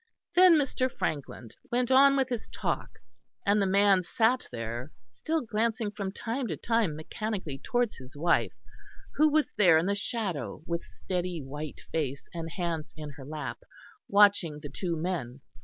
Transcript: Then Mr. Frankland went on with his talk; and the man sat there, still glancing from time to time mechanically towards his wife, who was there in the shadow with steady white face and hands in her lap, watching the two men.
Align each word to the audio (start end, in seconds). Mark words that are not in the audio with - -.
Then 0.33 0.55
Mr. 0.55 0.89
Frankland 0.91 1.51
went 1.71 1.91
on 1.91 2.15
with 2.17 2.29
his 2.29 2.47
talk; 2.47 2.97
and 3.45 3.61
the 3.61 3.67
man 3.67 4.01
sat 4.01 4.47
there, 4.51 4.91
still 5.11 5.41
glancing 5.41 5.91
from 5.91 6.11
time 6.11 6.47
to 6.47 6.57
time 6.57 6.95
mechanically 6.95 7.59
towards 7.59 7.97
his 7.97 8.17
wife, 8.17 8.53
who 9.17 9.29
was 9.29 9.51
there 9.59 9.77
in 9.77 9.85
the 9.85 9.93
shadow 9.93 10.63
with 10.65 10.83
steady 10.85 11.39
white 11.43 11.81
face 11.91 12.27
and 12.33 12.49
hands 12.53 12.95
in 12.97 13.11
her 13.11 13.25
lap, 13.25 13.59
watching 14.09 14.59
the 14.63 14.69
two 14.69 14.97
men. 14.97 15.41